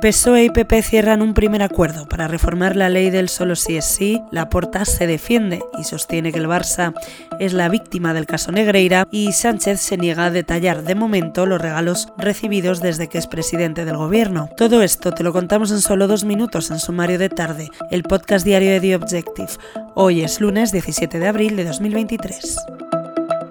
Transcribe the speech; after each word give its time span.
PSOE 0.00 0.44
y 0.44 0.50
PP 0.50 0.82
cierran 0.82 1.22
un 1.22 1.32
primer 1.32 1.62
acuerdo 1.62 2.06
para 2.06 2.28
reformar 2.28 2.76
la 2.76 2.90
ley 2.90 3.08
del 3.08 3.30
solo 3.30 3.56
sí 3.56 3.76
es 3.76 3.86
sí. 3.86 4.22
La 4.30 4.50
Porta 4.50 4.84
se 4.84 5.06
defiende 5.06 5.62
y 5.78 5.84
sostiene 5.84 6.32
que 6.32 6.38
el 6.38 6.46
Barça 6.46 6.92
es 7.40 7.54
la 7.54 7.70
víctima 7.70 8.12
del 8.12 8.26
caso 8.26 8.52
Negreira 8.52 9.08
y 9.10 9.32
Sánchez 9.32 9.80
se 9.80 9.96
niega 9.96 10.26
a 10.26 10.30
detallar 10.30 10.82
de 10.82 10.94
momento 10.94 11.46
los 11.46 11.60
regalos 11.60 12.08
recibidos 12.18 12.80
desde 12.80 13.08
que 13.08 13.16
es 13.16 13.26
presidente 13.26 13.86
del 13.86 13.96
gobierno. 13.96 14.50
Todo 14.56 14.82
esto 14.82 15.12
te 15.12 15.22
lo 15.22 15.32
contamos 15.32 15.70
en 15.70 15.80
solo 15.80 16.06
dos 16.06 16.24
minutos 16.24 16.70
en 16.70 16.78
Sumario 16.78 17.18
de 17.18 17.30
Tarde, 17.30 17.70
el 17.90 18.02
podcast 18.02 18.44
diario 18.44 18.72
de 18.72 18.80
The 18.80 18.96
Objective. 18.96 19.52
Hoy 19.94 20.22
es 20.22 20.40
lunes 20.42 20.72
17 20.72 21.18
de 21.18 21.26
abril 21.26 21.56
de 21.56 21.64
2023. 21.64 22.85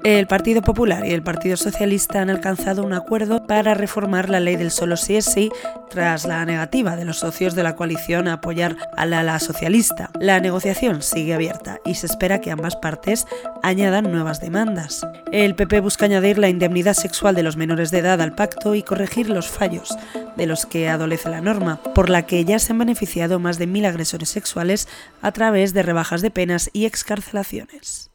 El 0.05 0.27
Partido 0.27 0.61
Popular 0.61 1.03
y 1.07 1.13
el 1.13 1.23
Partido 1.23 1.57
Socialista 1.57 2.21
han 2.21 2.29
alcanzado 2.29 2.83
un 2.83 2.93
acuerdo 2.93 3.47
para 3.47 3.73
reformar 3.73 4.29
la 4.29 4.39
ley 4.39 4.55
del 4.55 4.69
solo 4.69 4.97
sí 4.97 5.15
es 5.15 5.25
sí 5.25 5.49
tras 5.89 6.25
la 6.25 6.45
negativa 6.45 6.95
de 6.95 7.05
los 7.05 7.17
socios 7.17 7.55
de 7.55 7.63
la 7.63 7.75
coalición 7.75 8.27
a 8.27 8.33
apoyar 8.33 8.77
a 8.95 9.07
la 9.07 9.21
ala 9.21 9.39
socialista. 9.39 10.11
La 10.19 10.39
negociación 10.39 11.01
sigue 11.01 11.33
abierta 11.33 11.79
y 11.83 11.95
se 11.95 12.05
espera 12.05 12.39
que 12.39 12.51
ambas 12.51 12.75
partes 12.75 13.25
añadan 13.63 14.11
nuevas 14.11 14.39
demandas. 14.39 15.01
El 15.31 15.55
PP 15.55 15.79
busca 15.79 16.05
añadir 16.05 16.37
la 16.37 16.49
indemnidad 16.49 16.93
sexual 16.93 17.33
de 17.33 17.41
los 17.41 17.57
menores 17.57 17.89
de 17.89 17.97
edad 17.97 18.21
al 18.21 18.35
pacto 18.35 18.75
y 18.75 18.83
corregir 18.83 19.31
los 19.31 19.47
fallos 19.47 19.97
de 20.37 20.45
los 20.45 20.67
que 20.67 20.87
adolece 20.87 21.29
la 21.29 21.41
norma, 21.41 21.81
por 21.95 22.11
la 22.11 22.27
que 22.27 22.45
ya 22.45 22.59
se 22.59 22.73
han 22.73 22.77
beneficiado 22.77 23.39
más 23.39 23.57
de 23.57 23.65
mil 23.65 23.85
agresores 23.85 24.29
sexuales 24.29 24.87
a 25.23 25.31
través 25.31 25.73
de 25.73 25.81
rebajas 25.81 26.21
de 26.21 26.29
penas 26.29 26.69
y 26.73 26.85
excarcelaciones. 26.85 28.11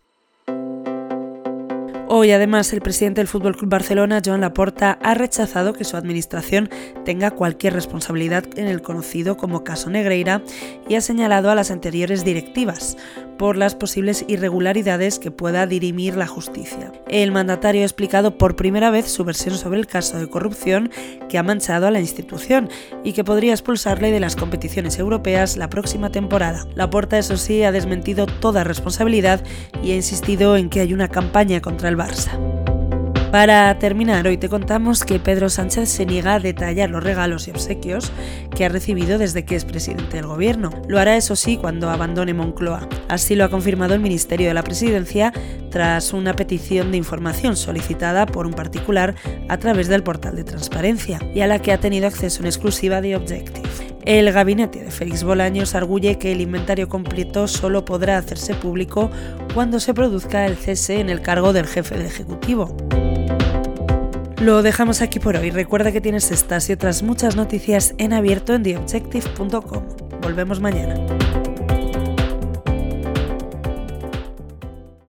Hoy, 2.12 2.32
además, 2.32 2.73
el 2.73 2.80
presidente 2.80 3.20
del 3.20 3.28
Fútbol 3.28 3.56
Club 3.56 3.70
Barcelona, 3.70 4.20
Joan 4.24 4.41
Laporta, 4.41 4.98
ha 5.00 5.14
rechazado 5.14 5.74
que 5.74 5.84
su 5.84 5.96
administración 5.96 6.69
tenga 7.05 7.30
cualquier 7.30 7.73
responsabilidad 7.73 8.42
en 8.56 8.66
el 8.66 8.83
conocido 8.83 9.36
como 9.36 9.62
caso 9.62 9.91
Negreira 9.91 10.42
y 10.88 10.96
ha 10.96 11.02
señalado 11.02 11.53
a 11.53 11.55
las 11.55 11.70
anteriores 11.70 12.25
directivas 12.25 12.97
por 13.41 13.56
las 13.56 13.74
posibles 13.74 14.27
irregularidades 14.28 15.19
que 15.19 15.30
pueda 15.30 15.66
dirimir 15.66 16.14
la 16.14 16.27
justicia. 16.27 16.92
El 17.08 17.33
mandatario 17.33 17.80
ha 17.80 17.84
explicado 17.84 18.36
por 18.36 18.55
primera 18.55 18.91
vez 18.91 19.10
su 19.10 19.24
versión 19.24 19.56
sobre 19.56 19.80
el 19.80 19.86
caso 19.86 20.19
de 20.19 20.28
corrupción 20.28 20.91
que 21.30 21.38
ha 21.38 21.42
manchado 21.42 21.86
a 21.86 21.91
la 21.91 22.00
institución 22.00 22.69
y 23.02 23.14
que 23.14 23.24
podría 23.24 23.52
expulsarle 23.52 24.12
de 24.12 24.20
las 24.20 24.36
competiciones 24.36 24.98
europeas 24.98 25.56
la 25.56 25.70
próxima 25.70 26.12
temporada. 26.12 26.66
Laporta, 26.74 27.16
eso 27.16 27.38
sí, 27.38 27.62
ha 27.62 27.72
desmentido 27.72 28.27
toda 28.27 28.62
responsabilidad 28.62 29.42
y 29.82 29.92
ha 29.92 29.97
insistido 29.97 30.58
en 30.58 30.69
que 30.69 30.80
hay 30.80 30.92
una 30.92 31.08
campaña 31.08 31.62
contra 31.62 31.88
el 31.88 31.97
Barça. 31.97 32.69
Para 33.31 33.78
terminar, 33.78 34.27
hoy 34.27 34.39
te 34.39 34.48
contamos 34.48 35.05
que 35.05 35.20
Pedro 35.20 35.48
Sánchez 35.50 35.89
se 35.89 36.05
niega 36.05 36.34
a 36.34 36.41
detallar 36.41 36.91
los 36.91 37.05
regalos 37.05 37.47
y 37.47 37.53
obsequios 37.53 38.11
que 38.56 38.64
ha 38.64 38.69
recibido 38.69 39.19
desde 39.19 39.45
que 39.45 39.55
es 39.55 39.64
presidente 39.64 40.17
del 40.17 40.27
gobierno. 40.27 40.70
Lo 40.89 40.98
hará, 40.98 41.17
eso 41.17 41.37
sí, 41.37 41.56
cuando 41.56 41.91
abandone 41.91 42.34
Moncloa. 42.34 42.89
Así 43.09 43.37
lo 43.37 43.45
ha 43.45 43.48
confirmado 43.48 43.95
el 43.95 44.00
Ministerio 44.00 44.48
de 44.48 44.55
la 44.55 44.64
Presidencia 44.64 45.33
tras 45.70 46.12
una 46.12 46.34
petición 46.34 46.91
de 46.91 46.97
información 46.97 47.55
solicitada 47.55 48.27
por 48.27 48.47
un 48.47 48.53
particular 48.53 49.14
a 49.48 49.59
través 49.59 49.87
del 49.87 50.03
portal 50.03 50.34
de 50.34 50.42
transparencia 50.42 51.20
y 51.33 51.41
a 51.41 51.47
la 51.47 51.61
que 51.61 51.70
ha 51.70 51.78
tenido 51.78 52.09
acceso 52.09 52.41
en 52.41 52.47
exclusiva 52.47 53.00
de 53.00 53.15
Objective. 53.15 53.69
El 54.05 54.33
gabinete 54.33 54.83
de 54.83 54.91
Félix 54.91 55.22
Bolaños 55.22 55.77
arguye 55.77 56.19
que 56.19 56.33
el 56.33 56.41
inventario 56.41 56.89
completo 56.89 57.47
solo 57.47 57.84
podrá 57.84 58.19
hacerse 58.19 58.55
público 58.55 59.09
cuando 59.55 59.78
se 59.78 59.94
produzca 59.94 60.47
el 60.47 60.56
cese 60.56 60.98
en 60.98 61.11
el 61.11 61.20
cargo 61.20 61.53
del 61.53 61.69
jefe 61.69 61.97
de 61.97 62.06
Ejecutivo. 62.06 62.75
Lo 64.41 64.62
dejamos 64.62 65.02
aquí 65.02 65.19
por 65.19 65.36
hoy. 65.36 65.50
Recuerda 65.50 65.92
que 65.92 66.00
tienes 66.00 66.30
estas 66.30 66.70
y 66.70 66.72
otras 66.72 67.02
muchas 67.02 67.36
noticias 67.36 67.94
en 67.98 68.14
abierto 68.14 68.55
en 68.55 68.62
theobjective.com. 68.62 69.84
Volvemos 70.22 70.60
mañana. 70.60 70.94